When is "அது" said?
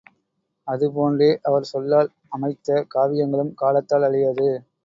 0.67-0.85